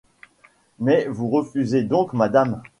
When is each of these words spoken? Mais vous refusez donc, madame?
Mais 0.79 1.05
vous 1.07 1.29
refusez 1.29 1.83
donc, 1.83 2.13
madame? 2.13 2.63